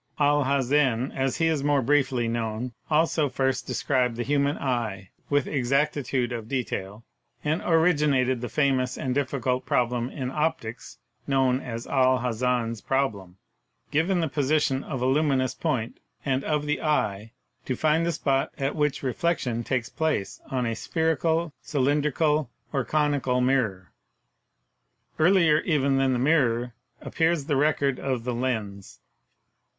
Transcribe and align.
Al 0.19 0.45
Hazen 0.45 1.11
(as 1.11 1.37
he 1.37 1.45
is 1.45 1.63
more 1.63 1.83
briefly 1.83 2.27
known) 2.27 2.73
also 2.89 3.29
first 3.29 3.67
described 3.67 4.15
the 4.15 4.23
human 4.23 4.57
eye 4.57 5.11
with 5.29 5.45
exactitude 5.47 6.31
of 6.31 6.47
de 6.49 6.63
tail, 6.63 7.05
and 7.43 7.61
originated 7.63 8.41
the 8.41 8.49
famous 8.49 8.97
and 8.97 9.13
difficult 9.13 9.63
problem 9.63 10.09
in 10.09 10.31
optics 10.31 10.97
known 11.27 11.59
as 11.59 11.85
Al 11.85 12.17
Hazen's 12.17 12.81
problem: 12.81 13.37
"Given 13.91 14.21
the 14.21 14.27
position 14.27 14.83
of 14.83 15.03
a 15.03 15.05
luminous 15.05 15.53
point 15.53 15.99
and 16.25 16.43
of 16.45 16.65
the 16.65 16.81
eye, 16.81 17.33
to 17.65 17.75
find 17.75 18.03
the 18.03 18.11
spot 18.11 18.51
at 18.57 18.75
which 18.75 19.03
reflection 19.03 19.63
takes 19.63 19.89
place 19.89 20.41
on 20.49 20.65
a 20.65 20.73
spherical, 20.73 21.53
cylindrical 21.61 22.49
or 22.73 22.83
conical 22.83 23.39
mirror." 23.39 23.91
Earlier 25.19 25.59
even 25.59 25.97
than 25.97 26.13
the 26.13 26.17
mirror 26.17 26.73
appears 27.01 27.45
the 27.45 27.55
record 27.55 27.99
of 27.99 28.23
the 28.23 28.33
lens. 28.33 28.99